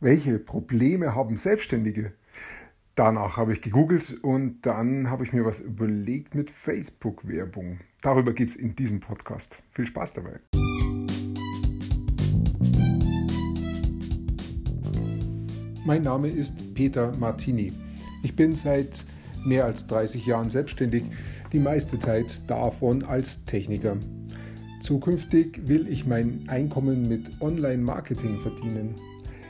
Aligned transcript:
welche 0.00 0.38
Probleme 0.38 1.14
haben 1.14 1.36
Selbstständige? 1.36 2.12
Danach 2.94 3.36
habe 3.36 3.52
ich 3.52 3.62
gegoogelt 3.62 4.22
und 4.22 4.62
dann 4.62 5.10
habe 5.10 5.24
ich 5.24 5.32
mir 5.32 5.44
was 5.44 5.60
überlegt 5.60 6.34
mit 6.34 6.50
Facebook-Werbung. 6.50 7.80
Darüber 8.02 8.32
geht 8.32 8.50
es 8.50 8.56
in 8.56 8.74
diesem 8.74 9.00
Podcast. 9.00 9.62
Viel 9.70 9.86
Spaß 9.86 10.14
dabei. 10.14 10.38
Mein 15.84 16.02
Name 16.02 16.28
ist 16.28 16.74
Peter 16.74 17.16
Martini. 17.16 17.72
Ich 18.22 18.34
bin 18.34 18.54
seit 18.54 19.04
mehr 19.44 19.64
als 19.64 19.86
30 19.86 20.26
Jahren 20.26 20.50
selbstständig, 20.50 21.04
die 21.52 21.60
meiste 21.60 21.98
Zeit 21.98 22.42
davon 22.48 23.02
als 23.04 23.44
Techniker. 23.44 23.96
Zukünftig 24.80 25.68
will 25.68 25.88
ich 25.88 26.06
mein 26.06 26.44
Einkommen 26.48 27.08
mit 27.08 27.40
Online-Marketing 27.40 28.40
verdienen. 28.40 28.94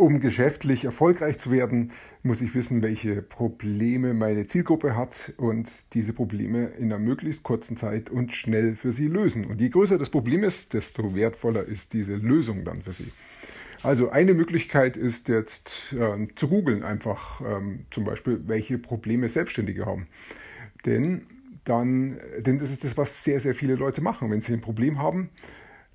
Um 0.00 0.18
geschäftlich 0.18 0.86
erfolgreich 0.86 1.38
zu 1.38 1.50
werden, 1.50 1.92
muss 2.22 2.40
ich 2.40 2.54
wissen, 2.54 2.80
welche 2.82 3.20
Probleme 3.20 4.14
meine 4.14 4.46
Zielgruppe 4.46 4.96
hat 4.96 5.34
und 5.36 5.70
diese 5.92 6.14
Probleme 6.14 6.68
in 6.78 6.84
einer 6.84 6.98
möglichst 6.98 7.42
kurzen 7.42 7.76
Zeit 7.76 8.08
und 8.08 8.32
schnell 8.32 8.76
für 8.76 8.92
sie 8.92 9.08
lösen. 9.08 9.44
Und 9.44 9.60
je 9.60 9.68
größer 9.68 9.98
das 9.98 10.08
Problem 10.08 10.42
ist, 10.42 10.72
desto 10.72 11.14
wertvoller 11.14 11.64
ist 11.64 11.92
diese 11.92 12.14
Lösung 12.14 12.64
dann 12.64 12.80
für 12.80 12.94
sie. 12.94 13.12
Also 13.82 14.08
eine 14.08 14.32
Möglichkeit 14.32 14.96
ist 14.96 15.28
jetzt 15.28 15.92
äh, 15.92 16.28
zu 16.34 16.48
googeln 16.48 16.82
einfach 16.82 17.42
ähm, 17.42 17.84
zum 17.90 18.04
Beispiel, 18.04 18.40
welche 18.46 18.78
Probleme 18.78 19.28
Selbstständige 19.28 19.84
haben. 19.84 20.06
Denn 20.86 21.26
dann, 21.64 22.18
denn 22.38 22.58
das 22.58 22.70
ist 22.70 22.84
das, 22.84 22.96
was 22.96 23.22
sehr, 23.22 23.38
sehr 23.38 23.54
viele 23.54 23.74
Leute 23.74 24.00
machen. 24.00 24.30
Wenn 24.30 24.40
sie 24.40 24.54
ein 24.54 24.62
Problem 24.62 24.98
haben, 24.98 25.28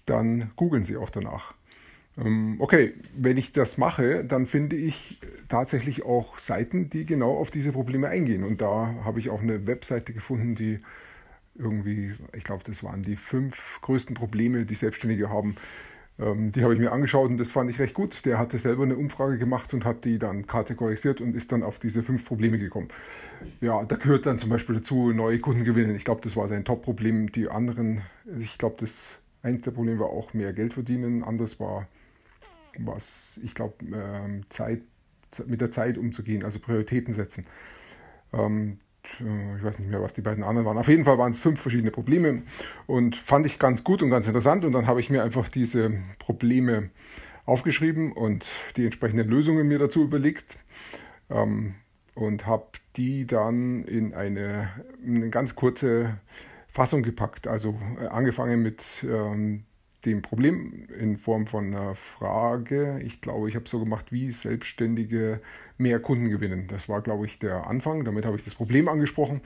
dann 0.06 0.52
googeln 0.58 0.84
sie 0.84 0.96
auch 0.96 1.10
danach. 1.10 1.56
Ähm, 2.18 2.56
okay, 2.60 2.94
wenn 3.16 3.38
ich 3.38 3.52
das 3.52 3.78
mache, 3.78 4.24
dann 4.24 4.46
finde 4.46 4.76
ich 4.76 5.20
tatsächlich 5.50 6.04
auch 6.04 6.38
Seiten, 6.38 6.90
die 6.90 7.06
genau 7.06 7.38
auf 7.38 7.52
diese 7.52 7.72
Probleme 7.72 8.08
eingehen. 8.08 8.44
Und 8.44 8.62
da 8.62 8.96
habe 9.04 9.20
ich 9.20 9.30
auch 9.30 9.42
eine 9.42 9.68
Webseite 9.68 10.14
gefunden, 10.14 10.56
die 10.56 10.80
irgendwie, 11.56 12.14
ich 12.34 12.44
glaube, 12.44 12.64
das 12.66 12.84
waren 12.84 13.02
die 13.02 13.16
fünf 13.16 13.80
größten 13.82 14.16
Probleme, 14.16 14.66
die 14.66 14.76
Selbstständige 14.76 15.30
haben. 15.30 15.56
Ähm, 16.20 16.52
die 16.52 16.64
habe 16.64 16.74
ich 16.74 16.80
mir 16.80 16.92
angeschaut 16.92 17.30
und 17.30 17.38
das 17.38 17.52
fand 17.52 17.70
ich 17.70 17.80
recht 17.80 17.94
gut. 17.94 18.26
Der 18.26 18.38
hatte 18.38 18.58
selber 18.60 18.84
eine 18.84 18.96
Umfrage 18.96 19.38
gemacht 19.38 19.74
und 19.74 19.86
hat 19.86 20.06
die 20.06 20.20
dann 20.20 20.48
kategorisiert 20.48 21.22
und 21.22 21.36
ist 21.36 21.52
dann 21.52 21.64
auf 21.64 21.80
diese 21.80 22.04
fünf 22.04 22.26
Probleme 22.26 22.60
gekommen. 22.60 22.90
Ja, 23.62 23.84
da 23.84 23.96
gehört 23.96 24.26
dann 24.26 24.40
zum 24.40 24.50
Beispiel 24.50 24.76
dazu, 24.76 25.12
neue 25.12 25.40
Kunden 25.40 25.66
gewinnen. 25.66 25.96
Ich 25.96 26.06
glaube, 26.06 26.22
das 26.22 26.36
war 26.36 26.48
sein 26.48 26.64
Top-Problem. 26.64 27.32
Die 27.32 27.50
anderen, 27.50 28.02
ich 28.40 28.58
glaube, 28.58 28.78
das 28.80 29.20
eins 29.42 29.62
der 29.64 29.72
Probleme 29.72 30.00
war 30.00 30.10
auch 30.10 30.34
mehr 30.34 30.54
Geld 30.54 30.74
verdienen. 30.74 31.24
Anders 31.24 31.60
war 31.60 31.88
was 32.80 33.40
ich 33.44 33.56
glaube, 33.56 33.76
ähm, 33.94 34.44
Zeit, 34.50 34.82
mit 35.48 35.62
der 35.62 35.72
Zeit 35.72 35.98
umzugehen, 35.98 36.44
also 36.44 36.60
Prioritäten 36.60 37.14
setzen. 37.14 37.46
Ähm, 38.34 38.80
ich 39.58 39.64
weiß 39.64 39.80
nicht 39.80 39.90
mehr, 39.90 40.02
was 40.02 40.14
die 40.14 40.22
beiden 40.22 40.44
anderen 40.44 40.66
waren. 40.66 40.78
Auf 40.78 40.88
jeden 40.88 41.06
Fall 41.06 41.18
waren 41.18 41.32
es 41.32 41.40
fünf 41.40 41.62
verschiedene 41.62 41.92
Probleme 41.92 42.44
und 42.88 43.16
fand 43.16 43.46
ich 43.46 43.60
ganz 43.60 43.84
gut 43.84 44.02
und 44.02 44.10
ganz 44.10 44.28
interessant. 44.28 44.66
Und 44.66 44.72
dann 44.72 44.88
habe 44.88 45.00
ich 45.00 45.10
mir 45.10 45.24
einfach 45.24 45.48
diese 45.48 45.92
Probleme 46.20 46.90
aufgeschrieben 47.46 48.12
und 48.12 48.48
die 48.76 48.86
entsprechenden 48.86 49.30
Lösungen 49.30 49.68
mir 49.68 49.80
dazu 49.80 50.04
überlegt 50.04 50.58
ähm, 51.30 51.76
und 52.16 52.46
habe 52.46 52.66
die 52.96 53.28
dann 53.28 53.84
in 53.84 54.14
eine, 54.14 54.70
eine, 55.06 55.30
ganz 55.30 55.56
kurze 55.56 56.18
Fassung 56.68 57.04
gepackt. 57.04 57.48
Also 57.48 57.80
äh, 58.02 58.08
angefangen 58.08 58.62
mit 58.64 59.04
dem 60.06 60.22
Problem 60.22 60.88
in 61.00 61.18
Form 61.18 61.48
von 61.48 61.68
einer 61.68 61.96
Frage. 61.96 63.00
Ich 63.04 63.22
glaube, 63.22 63.50
ich 63.50 63.56
habe 63.56 63.68
so 63.68 63.80
gemacht, 63.80 64.12
wie 64.12 64.32
Selbstständige 64.32 65.42
mehr 65.78 66.00
Kunden 66.00 66.30
gewinnen. 66.30 66.68
Das 66.68 66.88
war, 66.88 67.02
glaube 67.02 67.26
ich, 67.26 67.40
der 67.40 67.68
Anfang. 67.68 68.06
Damit 68.06 68.26
habe 68.26 68.38
ich 68.38 68.44
das 68.44 68.56
Problem 68.56 68.88
angesprochen. 68.88 69.42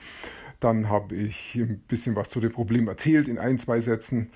Dann 0.60 0.88
habe 0.88 1.16
ich 1.16 1.54
ein 1.54 1.80
bisschen 1.88 2.16
was 2.16 2.28
zu 2.28 2.40
dem 2.40 2.52
Problem 2.52 2.88
erzählt 2.88 3.28
in 3.28 3.38
ein, 3.38 3.58
zwei 3.58 3.80
Sätzen. 3.80 4.30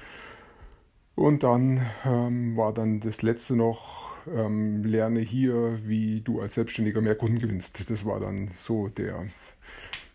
Und 1.14 1.42
dann 1.44 1.80
ähm, 2.04 2.56
war 2.56 2.72
dann 2.72 3.00
das 3.00 3.22
letzte 3.22 3.54
noch, 3.54 4.12
ähm, 4.26 4.82
lerne 4.82 5.20
hier, 5.20 5.78
wie 5.84 6.22
du 6.22 6.40
als 6.40 6.54
Selbstständiger 6.54 7.00
mehr 7.00 7.14
Kunden 7.14 7.38
gewinnst. 7.38 7.88
Das 7.88 8.04
war 8.04 8.18
dann 8.18 8.48
so 8.58 8.88
der 8.88 9.26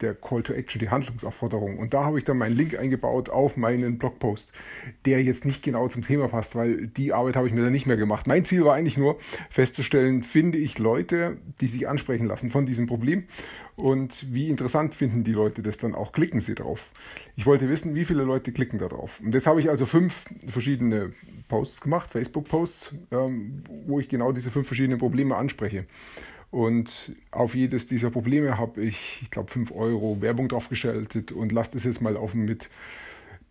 der 0.01 0.15
Call 0.15 0.43
to 0.43 0.53
Action, 0.53 0.79
die 0.79 0.89
Handlungsaufforderung. 0.89 1.77
Und 1.77 1.93
da 1.93 2.03
habe 2.03 2.17
ich 2.17 2.23
dann 2.23 2.37
meinen 2.37 2.55
Link 2.55 2.77
eingebaut 2.77 3.29
auf 3.29 3.57
meinen 3.57 3.97
Blogpost, 3.97 4.51
der 5.05 5.23
jetzt 5.23 5.45
nicht 5.45 5.63
genau 5.63 5.87
zum 5.87 6.03
Thema 6.03 6.27
passt, 6.27 6.55
weil 6.55 6.87
die 6.87 7.13
Arbeit 7.13 7.35
habe 7.35 7.47
ich 7.47 7.53
mir 7.53 7.63
dann 7.63 7.71
nicht 7.71 7.85
mehr 7.85 7.97
gemacht. 7.97 8.27
Mein 8.27 8.45
Ziel 8.45 8.65
war 8.65 8.75
eigentlich 8.75 8.97
nur 8.97 9.17
festzustellen, 9.49 10.23
finde 10.23 10.57
ich 10.57 10.79
Leute, 10.79 11.37
die 11.61 11.67
sich 11.67 11.87
ansprechen 11.87 12.27
lassen 12.27 12.49
von 12.49 12.65
diesem 12.65 12.87
Problem 12.87 13.25
und 13.79 14.33
wie 14.33 14.49
interessant 14.49 14.93
finden 14.93 15.23
die 15.23 15.31
Leute 15.31 15.61
das 15.61 15.77
dann 15.77 15.95
auch, 15.95 16.11
klicken 16.11 16.41
sie 16.41 16.53
drauf. 16.53 16.91
Ich 17.37 17.45
wollte 17.45 17.69
wissen, 17.69 17.95
wie 17.95 18.03
viele 18.03 18.23
Leute 18.23 18.51
klicken 18.51 18.77
da 18.77 18.89
drauf. 18.89 19.21
Und 19.23 19.33
jetzt 19.33 19.47
habe 19.47 19.61
ich 19.61 19.69
also 19.69 19.85
fünf 19.85 20.25
verschiedene 20.47 21.13
Posts 21.47 21.81
gemacht, 21.81 22.11
Facebook-Posts, 22.11 22.95
ähm, 23.11 23.63
wo 23.87 24.01
ich 24.01 24.09
genau 24.09 24.33
diese 24.33 24.51
fünf 24.51 24.67
verschiedenen 24.67 24.99
Probleme 24.99 25.37
anspreche. 25.37 25.85
Und 26.51 27.11
auf 27.31 27.53
jedes 27.53 27.87
dieser 27.87 28.09
Probleme 28.09 28.57
habe 28.57 28.81
ich, 28.81 29.19
ich 29.21 29.29
glaube, 29.29 29.51
5 29.51 29.71
Euro 29.71 30.19
Werbung 30.21 30.47
drauf 30.49 30.69
geschaltet 30.69 31.31
und 31.31 31.51
lasst 31.51 31.75
es 31.75 31.83
jetzt 31.83 32.01
mal 32.01 32.15
offen 32.15 32.45
mit 32.45 32.69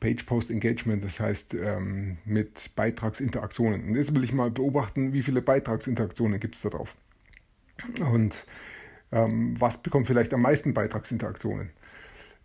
Page 0.00 0.25
Post 0.25 0.50
Engagement, 0.50 1.04
das 1.04 1.20
heißt 1.20 1.54
ähm, 1.54 2.19
mit 2.25 2.70
Beitragsinteraktionen. 2.75 3.88
Und 3.88 3.94
jetzt 3.97 4.14
will 4.14 4.25
ich 4.25 4.32
mal 4.32 4.50
beobachten, 4.50 5.12
wie 5.12 5.22
viele 5.22 5.42
Beitragsinteraktionen 5.42 6.41
gibt 6.41 6.56
es 6.56 6.62
da 6.62 6.70
drauf. 6.70 6.97
Und 8.00 8.44
ähm, 9.12 9.60
was 9.60 9.78
bekommt 9.78 10.06
vielleicht 10.06 10.34
am 10.34 10.42
meisten 10.42 10.75
Beitragsinteraktionen? 10.75 11.70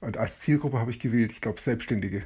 Und 0.01 0.17
als 0.17 0.39
Zielgruppe 0.39 0.79
habe 0.79 0.91
ich 0.91 0.99
gewählt, 0.99 1.31
ich 1.31 1.41
glaube, 1.41 1.59
Selbstständige 1.59 2.23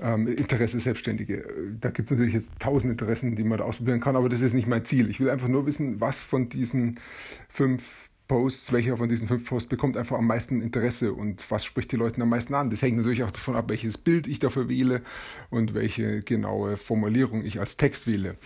ähm, 0.00 0.26
Interesse 0.28 0.80
Selbstständige. 0.80 1.44
Da 1.80 1.90
gibt 1.90 2.06
es 2.06 2.10
natürlich 2.10 2.34
jetzt 2.34 2.58
tausend 2.58 2.92
Interessen, 2.92 3.36
die 3.36 3.44
man 3.44 3.58
da 3.58 3.64
ausprobieren 3.64 4.00
kann, 4.00 4.16
aber 4.16 4.28
das 4.28 4.40
ist 4.40 4.54
nicht 4.54 4.66
mein 4.66 4.84
Ziel. 4.84 5.10
Ich 5.10 5.20
will 5.20 5.30
einfach 5.30 5.48
nur 5.48 5.66
wissen, 5.66 6.00
was 6.00 6.22
von 6.22 6.48
diesen 6.48 6.98
fünf 7.48 8.10
Posts, 8.30 8.72
welcher 8.72 8.96
von 8.96 9.08
diesen 9.08 9.26
fünf 9.26 9.48
Posts 9.48 9.68
bekommt 9.68 9.96
einfach 9.96 10.16
am 10.16 10.28
meisten 10.28 10.62
Interesse 10.62 11.12
und 11.12 11.50
was 11.50 11.64
spricht 11.64 11.90
die 11.90 11.96
Leute 11.96 12.22
am 12.22 12.28
meisten 12.28 12.54
an. 12.54 12.70
Das 12.70 12.80
hängt 12.80 12.96
natürlich 12.96 13.24
auch 13.24 13.30
davon 13.32 13.56
ab, 13.56 13.68
welches 13.68 13.98
Bild 13.98 14.28
ich 14.28 14.38
dafür 14.38 14.68
wähle 14.68 15.02
und 15.50 15.74
welche 15.74 16.20
genaue 16.20 16.76
Formulierung 16.76 17.44
ich 17.44 17.58
als 17.58 17.76
Text 17.76 18.06
wähle. 18.06 18.36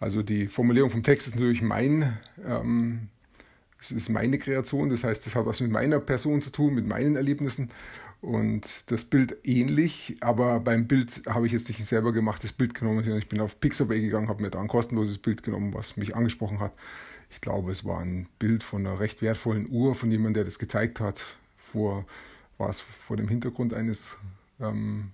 Also 0.00 0.22
die 0.22 0.46
Formulierung 0.46 0.88
vom 0.88 1.02
Text 1.02 1.26
ist 1.28 1.34
natürlich 1.34 1.60
mein, 1.60 2.16
ähm, 2.46 3.08
es 3.78 3.90
ist 3.90 4.08
meine 4.08 4.38
Kreation, 4.38 4.88
das 4.88 5.04
heißt, 5.04 5.26
das 5.26 5.34
hat 5.34 5.44
was 5.44 5.60
mit 5.60 5.70
meiner 5.70 6.00
Person 6.00 6.40
zu 6.40 6.48
tun, 6.48 6.74
mit 6.74 6.86
meinen 6.86 7.16
Erlebnissen 7.16 7.70
und 8.20 8.84
das 8.86 9.04
Bild 9.04 9.36
ähnlich, 9.44 10.16
aber 10.20 10.60
beim 10.60 10.86
Bild 10.86 11.22
habe 11.28 11.46
ich 11.46 11.52
jetzt 11.52 11.68
nicht 11.68 11.84
selber 11.86 12.12
gemacht, 12.12 12.42
das 12.42 12.52
Bild 12.52 12.74
genommen. 12.74 13.16
Ich 13.18 13.28
bin 13.28 13.40
auf 13.40 13.60
Pixabay 13.60 14.00
gegangen, 14.00 14.28
habe 14.28 14.42
mir 14.42 14.50
da 14.50 14.60
ein 14.60 14.68
kostenloses 14.68 15.18
Bild 15.18 15.42
genommen, 15.42 15.74
was 15.74 15.96
mich 15.96 16.16
angesprochen 16.16 16.60
hat. 16.60 16.72
Ich 17.30 17.40
glaube, 17.40 17.72
es 17.72 17.84
war 17.84 18.00
ein 18.00 18.28
Bild 18.38 18.62
von 18.62 18.86
einer 18.86 18.98
recht 19.00 19.22
wertvollen 19.22 19.68
Uhr, 19.70 19.94
von 19.94 20.10
jemandem, 20.10 20.34
der 20.34 20.44
das 20.44 20.58
gezeigt 20.58 21.00
hat. 21.00 21.24
Vor, 21.72 22.04
war 22.58 22.70
es 22.70 22.80
vor 22.80 23.16
dem 23.16 23.28
Hintergrund 23.28 23.74
eines 23.74 24.16
ähm, 24.60 25.10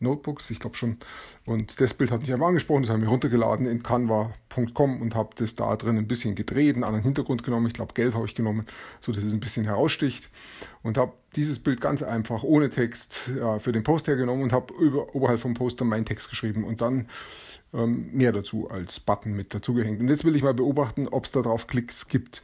Notebooks, 0.00 0.50
ich 0.50 0.60
glaube 0.60 0.76
schon. 0.76 0.98
Und 1.46 1.80
das 1.80 1.94
Bild 1.94 2.10
hat 2.10 2.20
mich 2.20 2.32
einfach 2.32 2.46
angesprochen, 2.46 2.82
das 2.82 2.90
habe 2.90 3.00
ich 3.00 3.04
mir 3.04 3.10
runtergeladen 3.10 3.66
in 3.66 3.82
canva.com 3.82 5.00
und 5.00 5.14
habe 5.14 5.30
das 5.36 5.56
da 5.56 5.76
drin 5.76 5.98
ein 5.98 6.08
bisschen 6.08 6.34
gedreht, 6.34 6.74
einen 6.74 6.84
anderen 6.84 7.04
Hintergrund 7.04 7.42
genommen, 7.42 7.66
ich 7.66 7.74
glaube 7.74 7.94
gelb 7.94 8.14
habe 8.14 8.26
ich 8.26 8.34
genommen, 8.34 8.66
so 9.00 9.12
dass 9.12 9.24
es 9.24 9.32
ein 9.32 9.40
bisschen 9.40 9.64
heraussticht. 9.64 10.28
Und 10.82 10.98
habe 10.98 11.12
dieses 11.36 11.58
Bild 11.58 11.80
ganz 11.80 12.02
einfach 12.02 12.42
ohne 12.42 12.70
Text 12.70 13.30
ja, 13.38 13.58
für 13.58 13.72
den 13.72 13.82
Post 13.82 14.06
hergenommen 14.06 14.42
und 14.42 14.52
habe 14.52 14.74
oberhalb 15.12 15.40
vom 15.40 15.54
Poster 15.54 15.84
meinen 15.84 16.04
Text 16.04 16.28
geschrieben. 16.28 16.64
Und 16.64 16.80
dann 16.80 17.08
ähm, 17.74 18.10
mehr 18.12 18.32
dazu 18.32 18.70
als 18.70 19.00
Button 19.00 19.32
mit 19.32 19.52
dazugehängt. 19.52 20.00
Und 20.00 20.08
jetzt 20.08 20.24
will 20.24 20.36
ich 20.36 20.42
mal 20.42 20.54
beobachten, 20.54 21.08
ob 21.08 21.24
es 21.24 21.32
da 21.32 21.42
drauf 21.42 21.66
Klicks 21.66 22.08
gibt. 22.08 22.42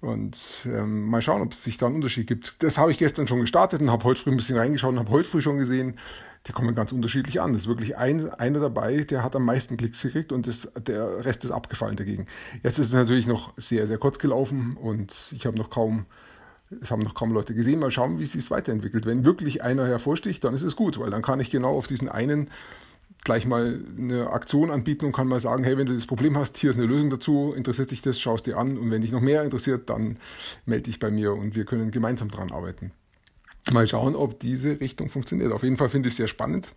Und 0.00 0.38
ähm, 0.64 1.06
mal 1.06 1.22
schauen, 1.22 1.42
ob 1.42 1.52
es 1.52 1.62
sich 1.62 1.76
da 1.76 1.86
einen 1.86 1.96
Unterschied 1.96 2.26
gibt. 2.26 2.62
Das 2.62 2.78
habe 2.78 2.90
ich 2.90 2.98
gestern 2.98 3.28
schon 3.28 3.40
gestartet 3.40 3.80
und 3.80 3.90
habe 3.90 4.04
heute 4.04 4.20
früh 4.20 4.30
ein 4.30 4.36
bisschen 4.36 4.56
reingeschaut 4.56 4.92
und 4.92 4.98
habe 4.98 5.10
heute 5.10 5.28
früh 5.28 5.42
schon 5.42 5.58
gesehen, 5.58 5.98
die 6.46 6.52
kommen 6.52 6.74
ganz 6.74 6.92
unterschiedlich 6.92 7.40
an. 7.40 7.54
Es 7.54 7.62
ist 7.62 7.68
wirklich 7.68 7.96
ein, 7.96 8.32
einer 8.34 8.60
dabei, 8.60 9.04
der 9.04 9.22
hat 9.22 9.36
am 9.36 9.44
meisten 9.44 9.76
Klicks 9.76 10.02
gekriegt 10.02 10.32
und 10.32 10.46
das, 10.46 10.72
der 10.74 11.24
Rest 11.24 11.44
ist 11.44 11.50
abgefallen 11.50 11.96
dagegen. 11.96 12.26
Jetzt 12.62 12.78
ist 12.78 12.86
es 12.86 12.92
natürlich 12.92 13.26
noch 13.26 13.52
sehr, 13.56 13.86
sehr 13.86 13.98
kurz 13.98 14.18
gelaufen 14.18 14.76
und 14.76 15.32
ich 15.32 15.46
habe 15.46 15.56
noch 15.56 15.70
kaum, 15.70 16.06
es 16.80 16.90
haben 16.90 17.02
noch 17.02 17.14
kaum 17.14 17.32
Leute 17.32 17.54
gesehen. 17.54 17.78
Mal 17.78 17.90
schauen, 17.90 18.18
wie 18.18 18.24
es 18.24 18.32
sich 18.32 18.50
weiterentwickelt. 18.50 19.06
Wenn 19.06 19.24
wirklich 19.24 19.62
einer 19.62 19.86
hervorsticht, 19.86 20.42
dann 20.42 20.54
ist 20.54 20.62
es 20.62 20.74
gut, 20.74 20.98
weil 20.98 21.10
dann 21.10 21.22
kann 21.22 21.38
ich 21.38 21.50
genau 21.50 21.76
auf 21.76 21.86
diesen 21.86 22.08
einen 22.08 22.50
gleich 23.24 23.46
mal 23.46 23.80
eine 23.96 24.30
Aktion 24.30 24.70
anbieten 24.70 25.04
und 25.06 25.12
kann 25.12 25.28
mal 25.28 25.38
sagen, 25.38 25.62
hey, 25.62 25.78
wenn 25.78 25.86
du 25.86 25.94
das 25.94 26.06
Problem 26.06 26.36
hast, 26.36 26.56
hier 26.56 26.70
ist 26.70 26.76
eine 26.76 26.86
Lösung 26.86 27.10
dazu, 27.10 27.52
interessiert 27.56 27.92
dich 27.92 28.02
das, 28.02 28.18
schau 28.18 28.34
es 28.34 28.42
dir 28.42 28.58
an 28.58 28.76
und 28.76 28.90
wenn 28.90 29.02
dich 29.02 29.12
noch 29.12 29.20
mehr 29.20 29.44
interessiert, 29.44 29.88
dann 29.90 30.16
melde 30.66 30.84
dich 30.84 30.98
bei 30.98 31.10
mir 31.10 31.32
und 31.32 31.54
wir 31.54 31.64
können 31.64 31.92
gemeinsam 31.92 32.30
dran 32.30 32.50
arbeiten. 32.50 32.90
Mal 33.70 33.86
schauen, 33.86 34.16
ob 34.16 34.40
diese 34.40 34.80
Richtung 34.80 35.08
funktioniert. 35.08 35.52
Auf 35.52 35.62
jeden 35.62 35.76
Fall 35.76 35.88
finde 35.88 36.08
ich 36.08 36.14
es 36.14 36.16
sehr 36.16 36.26
spannend 36.26 36.72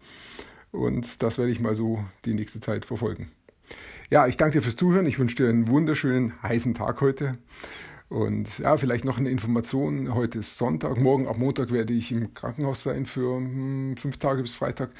und 0.72 1.24
das 1.24 1.38
werde 1.38 1.52
ich 1.52 1.60
mal 1.60 1.76
so 1.76 2.04
die 2.26 2.34
nächste 2.34 2.60
Zeit 2.60 2.86
verfolgen. 2.86 3.32
Ja, 4.12 4.28
ich 4.28 4.38
danke 4.38 4.60
dir 4.60 4.62
fürs 4.62 4.76
Zuhören. 4.76 5.08
Ich 5.08 5.18
wünsche 5.18 5.36
dir 5.36 5.50
einen 5.50 5.68
wunderschönen 5.68 6.34
heißen 6.44 6.76
Tag 6.76 7.02
heute. 7.02 7.38
Und 8.08 8.60
ja, 8.60 8.78
vielleicht 8.78 9.04
noch 9.04 9.18
eine 9.18 9.32
Information. 9.32 10.14
Heute 10.14 10.40
ist 10.40 10.58
Sonntag. 10.58 10.98
Morgen 10.98 11.28
ab 11.28 11.38
Montag 11.38 11.72
werde 11.72 11.94
ich 11.94 12.12
im 12.12 12.34
Krankenhaus 12.36 12.84
sein 12.84 13.08
für 13.08 13.38
hm, 13.38 13.98
fünf 13.98 14.18
Tage 14.18 14.44
bis 14.44 14.54
Freitag, 14.54 14.92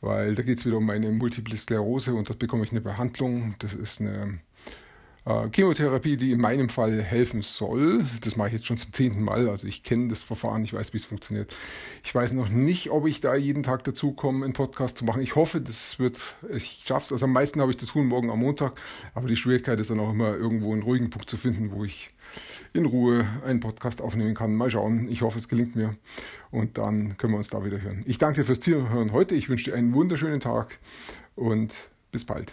weil 0.00 0.34
da 0.34 0.42
geht 0.42 0.58
es 0.58 0.66
wieder 0.66 0.78
um 0.78 0.86
meine 0.86 1.10
Multiple 1.12 1.56
Sklerose 1.56 2.14
und 2.14 2.28
dort 2.28 2.40
bekomme 2.40 2.64
ich 2.64 2.72
eine 2.72 2.80
Behandlung. 2.80 3.54
Das 3.60 3.74
ist 3.74 4.00
eine 4.00 4.40
Chemotherapie, 5.24 6.16
die 6.16 6.32
in 6.32 6.40
meinem 6.40 6.70
Fall 6.70 7.02
helfen 7.02 7.42
soll. 7.42 8.06
Das 8.22 8.36
mache 8.36 8.48
ich 8.48 8.54
jetzt 8.54 8.66
schon 8.66 8.78
zum 8.78 8.92
zehnten 8.94 9.22
Mal. 9.22 9.48
Also 9.48 9.66
ich 9.66 9.82
kenne 9.82 10.08
das 10.08 10.22
Verfahren, 10.22 10.64
ich 10.64 10.72
weiß, 10.72 10.94
wie 10.94 10.96
es 10.96 11.04
funktioniert. 11.04 11.54
Ich 12.02 12.14
weiß 12.14 12.32
noch 12.32 12.48
nicht, 12.48 12.90
ob 12.90 13.06
ich 13.06 13.20
da 13.20 13.34
jeden 13.34 13.62
Tag 13.62 13.84
dazu 13.84 14.12
komme, 14.12 14.44
einen 14.44 14.54
Podcast 14.54 14.96
zu 14.96 15.04
machen. 15.04 15.20
Ich 15.20 15.34
hoffe, 15.34 15.60
das 15.60 15.98
wird, 15.98 16.22
ich 16.50 16.84
schaffe 16.86 17.04
es. 17.04 17.12
Also 17.12 17.26
am 17.26 17.32
meisten 17.32 17.60
habe 17.60 17.70
ich 17.70 17.78
zu 17.78 17.84
tun 17.84 18.06
morgen 18.06 18.30
am 18.30 18.38
Montag. 18.38 18.80
Aber 19.14 19.28
die 19.28 19.36
Schwierigkeit 19.36 19.78
ist 19.80 19.90
dann 19.90 20.00
auch 20.00 20.10
immer 20.10 20.34
irgendwo 20.34 20.72
einen 20.72 20.82
ruhigen 20.82 21.10
Punkt 21.10 21.28
zu 21.28 21.36
finden, 21.36 21.72
wo 21.72 21.84
ich 21.84 22.10
in 22.72 22.86
Ruhe 22.86 23.26
einen 23.44 23.60
Podcast 23.60 24.00
aufnehmen 24.00 24.34
kann. 24.34 24.54
Mal 24.54 24.70
schauen. 24.70 25.08
Ich 25.10 25.22
hoffe, 25.22 25.38
es 25.38 25.48
gelingt 25.48 25.76
mir. 25.76 25.96
Und 26.50 26.78
dann 26.78 27.18
können 27.18 27.34
wir 27.34 27.38
uns 27.38 27.50
da 27.50 27.64
wieder 27.64 27.80
hören. 27.80 28.02
Ich 28.06 28.18
danke 28.18 28.40
dir 28.40 28.46
fürs 28.46 28.60
Zuhören 28.60 29.12
heute. 29.12 29.34
Ich 29.34 29.48
wünsche 29.48 29.70
dir 29.70 29.76
einen 29.76 29.92
wunderschönen 29.92 30.40
Tag 30.40 30.78
und 31.34 31.74
bis 32.10 32.24
bald. 32.24 32.52